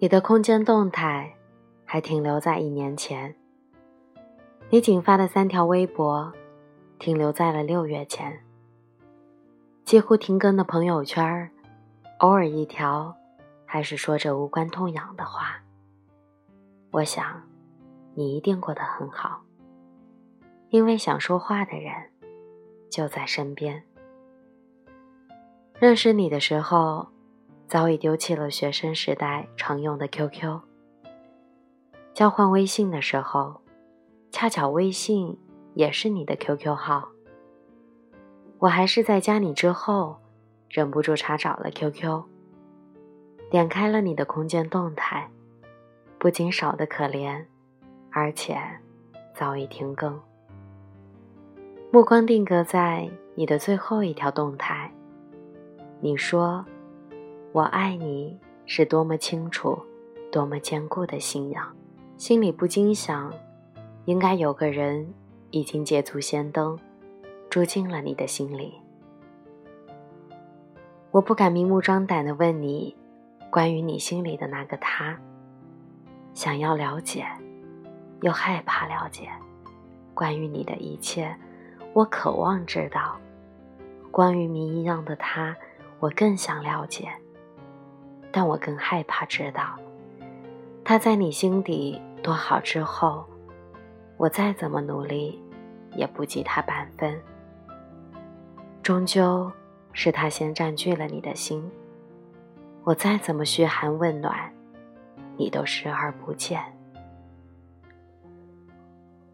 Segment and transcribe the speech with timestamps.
[0.00, 1.34] 你的空间动态
[1.84, 3.34] 还停留在一年前，
[4.70, 6.32] 你仅发的三条微博
[7.00, 8.38] 停留在了六月前，
[9.84, 11.50] 几乎停更的朋友圈，
[12.18, 13.12] 偶尔一条
[13.66, 15.60] 还是说着无关痛痒的话。
[16.92, 17.42] 我想，
[18.14, 19.42] 你一定过得很好，
[20.68, 21.92] 因为想说话的人
[22.88, 23.82] 就在身边。
[25.80, 27.08] 认识你的时候。
[27.68, 30.58] 早已丢弃了学生时代常用的 QQ。
[32.14, 33.60] 交换微信的时候，
[34.30, 35.38] 恰巧微信
[35.74, 37.10] 也是你的 QQ 号。
[38.58, 40.16] 我还是在加你之后，
[40.70, 42.22] 忍不住查找了 QQ，
[43.50, 45.30] 点开了你的空间动态，
[46.18, 47.44] 不仅少得可怜，
[48.10, 48.58] 而且
[49.34, 50.18] 早已停更。
[51.92, 54.90] 目光定格在你的最后一条动态，
[56.00, 56.64] 你说。
[57.52, 59.78] 我爱你是多么清楚、
[60.30, 61.74] 多么坚固的信仰，
[62.18, 63.32] 心里不禁想，
[64.04, 65.14] 应该有个人
[65.50, 66.78] 已经捷足先登，
[67.48, 68.74] 住进了你的心里。
[71.10, 72.94] 我不敢明目张胆地问你，
[73.50, 75.18] 关于你心里的那个他，
[76.34, 77.26] 想要了解，
[78.20, 79.26] 又害怕了解，
[80.12, 81.34] 关于你的一切，
[81.94, 83.18] 我渴望知道，
[84.10, 85.56] 关于谜一样的他，
[85.98, 87.08] 我更想了解。
[88.38, 89.76] 但我更害怕知道，
[90.84, 93.26] 他在你心底多好之后，
[94.16, 95.42] 我再怎么努力，
[95.96, 97.20] 也不及他半分。
[98.80, 99.50] 终究
[99.92, 101.68] 是他先占据了你的心，
[102.84, 104.32] 我再怎么嘘寒问暖，
[105.36, 106.62] 你都视而不见。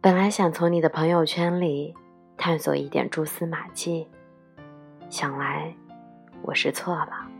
[0.00, 1.94] 本来想从你的朋友圈里
[2.38, 4.08] 探索一点蛛丝马迹，
[5.10, 5.70] 想来
[6.40, 7.35] 我是错了。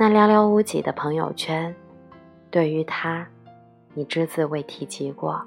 [0.00, 1.74] 那寥寥无几的朋友圈，
[2.52, 3.26] 对于他，
[3.94, 5.44] 你只字未提及过，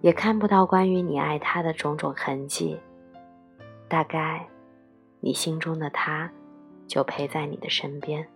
[0.00, 2.76] 也看不到关于你爱他的种种痕迹。
[3.86, 4.48] 大概，
[5.20, 6.28] 你心中的他，
[6.88, 8.26] 就陪在你的身边。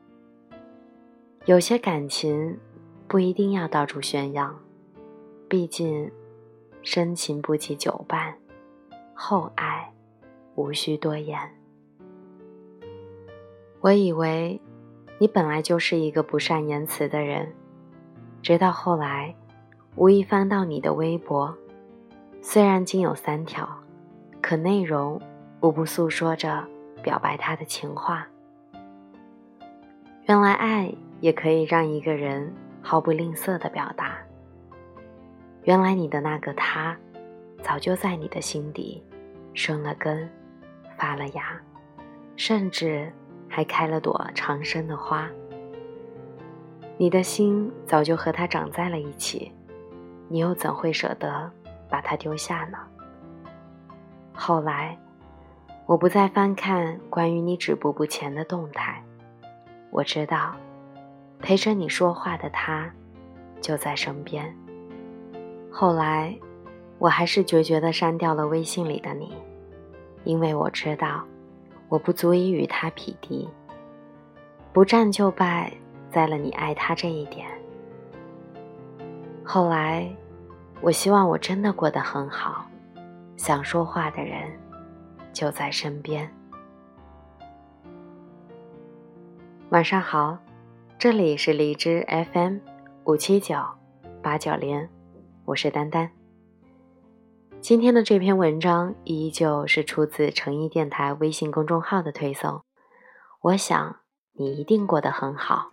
[1.44, 2.56] 有些感情，
[3.08, 4.56] 不一定要到处宣扬，
[5.48, 6.08] 毕竟，
[6.82, 8.32] 深情不及久伴，
[9.12, 9.92] 厚爱，
[10.54, 11.36] 无需多言。
[13.80, 14.60] 我以为。
[15.20, 17.52] 你本来就是一个不善言辞的人，
[18.40, 19.34] 直到后来，
[19.94, 21.54] 无意翻到你的微博，
[22.40, 23.68] 虽然仅有三条，
[24.40, 25.20] 可内容
[25.60, 26.66] 无不诉说着
[27.02, 28.26] 表白他的情话。
[30.24, 34.16] 原来爱也可以让一个人毫不吝啬的表达。
[35.64, 36.96] 原来你的那个他，
[37.62, 39.04] 早就在你的心底
[39.52, 40.26] 生了根，
[40.96, 41.60] 发了芽，
[42.36, 43.12] 甚至。
[43.52, 45.28] 还开了朵长生的花，
[46.96, 49.52] 你的心早就和它长在了一起，
[50.28, 51.50] 你又怎会舍得
[51.88, 52.78] 把它丢下呢？
[54.32, 54.96] 后来，
[55.84, 59.02] 我不再翻看关于你止步不前的动态，
[59.90, 60.54] 我知道，
[61.40, 62.88] 陪着你说话的他
[63.60, 64.56] 就在身边。
[65.72, 66.38] 后来，
[67.00, 69.34] 我还是决绝地删掉了微信里的你，
[70.22, 71.24] 因为我知道。
[71.90, 73.48] 我不足以与他匹敌，
[74.72, 75.72] 不战就败
[76.08, 77.48] 在了你爱他这一点。
[79.44, 80.08] 后来，
[80.80, 82.64] 我希望我真的过得很好，
[83.36, 84.56] 想说话的人
[85.32, 86.32] 就在身边。
[89.70, 90.38] 晚上好，
[90.96, 92.58] 这里是荔枝 FM
[93.02, 93.56] 五七九
[94.22, 94.88] 八九零，
[95.44, 96.19] 我是丹丹。
[97.62, 102.64] 今天的这篇文章依旧是出自诚意电台微信公众号的推送。
[103.42, 103.96] 我想
[104.32, 105.70] 你一定过得很好。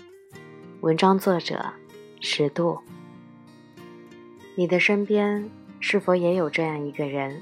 [0.82, 1.74] 文章作者：
[2.20, 2.82] 十度。
[4.56, 5.50] 你的身边
[5.80, 7.42] 是否也有这样一个人，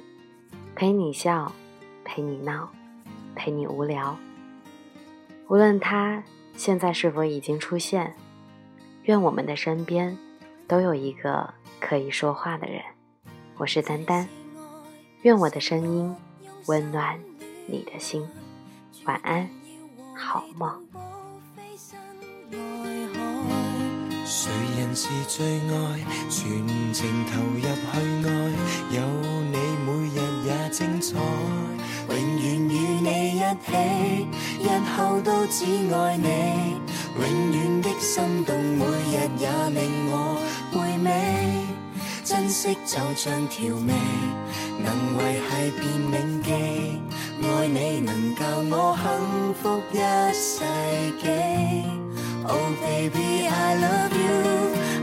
[0.75, 1.51] 陪你笑，
[2.03, 2.71] 陪你闹，
[3.35, 4.15] 陪你无聊？
[5.47, 8.15] 无论他现在是否已经出现，
[9.03, 10.15] 愿我们的身边
[10.67, 12.94] 都有一个可以说话的人。
[13.57, 14.27] 我是丹丹，
[15.21, 16.13] 愿我的声音
[16.65, 17.17] 温暖
[17.67, 18.27] 你的心。
[19.05, 19.49] 晚安，
[20.13, 20.69] 好梦。
[24.25, 25.99] 谁人是最爱？
[26.29, 27.67] 全情投入去
[28.27, 28.29] 爱，
[28.91, 29.01] 有
[29.49, 31.15] 你每日也精彩。
[32.09, 34.27] 永远与你一起，
[34.61, 34.67] 日
[34.97, 35.63] 后都只
[35.93, 36.27] 爱你。
[37.17, 40.13] 永远的心动，每日也令我
[40.73, 40.75] 回
[41.05, 41.64] 味。
[42.25, 43.93] 珍惜就像调味，
[44.83, 46.49] 能维系便铭记。
[47.43, 49.05] 爱你能教我幸
[49.61, 49.95] 福一
[50.33, 50.65] 世
[51.21, 51.23] 纪。
[52.47, 54.33] Oh baby, I love you,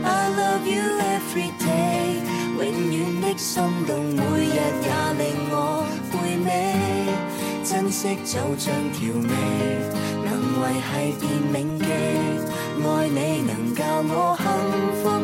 [0.03, 2.19] I love you every day。
[2.57, 4.59] 永远的心动，每日也
[5.17, 5.55] 令我
[6.11, 6.49] 回味。
[7.63, 9.29] 珍惜就像调味，
[10.25, 10.27] 能
[10.59, 11.23] 维系便
[11.53, 11.85] 铭记。
[12.85, 14.43] 爱你能教我幸
[15.01, 15.22] 福。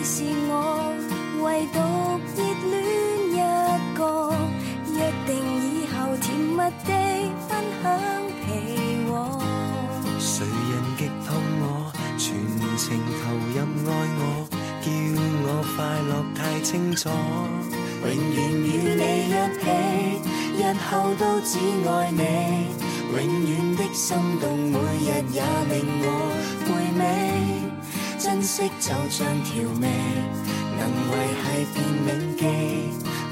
[0.00, 0.94] 你是我
[1.42, 1.78] 唯独
[2.34, 2.72] 热恋
[3.34, 3.36] 一
[3.98, 4.00] 个，
[4.94, 6.56] 约定以后甜蜜
[6.86, 6.90] 地
[7.46, 7.50] 分
[7.82, 7.84] 享
[8.40, 8.48] 被
[9.10, 9.12] 窝。
[10.18, 12.32] 谁人击痛我，全
[12.78, 13.60] 情投入
[13.90, 14.48] 爱我，
[14.80, 14.88] 叫
[15.44, 17.10] 我快乐太清楚。
[18.00, 19.68] 永远与你一起，
[20.56, 22.22] 日后都只爱你。
[23.12, 23.20] 永
[23.50, 26.08] 远的心动，每日也令我
[26.64, 26.68] 回
[26.98, 27.59] 味。
[28.20, 29.88] 珍惜就像调味，
[30.76, 30.80] 能
[31.10, 32.44] 维系便铭记。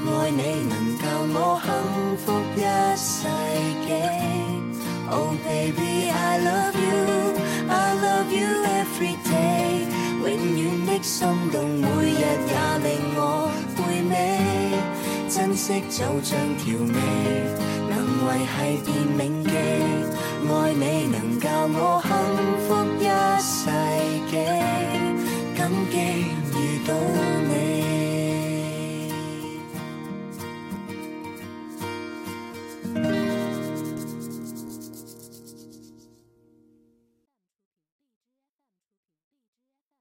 [0.03, 1.69] 爱你能教我幸
[2.17, 2.25] 福
[2.57, 2.59] 一
[2.97, 3.07] 世
[3.85, 3.87] 纪。
[5.11, 7.37] Oh baby I love you,
[7.69, 7.71] I
[8.01, 9.85] love you every day。
[10.23, 10.27] 永
[10.57, 12.23] 远的心动，每日也
[12.83, 13.21] 令我
[13.77, 13.77] 回
[14.09, 14.11] 味。
[15.29, 16.97] 珍惜就像调味，
[18.09, 19.49] 能维系电铭记。
[20.51, 22.09] 爱你能教我幸
[22.65, 22.67] 福
[22.99, 23.05] 一
[23.39, 23.69] 世
[24.31, 25.08] 纪。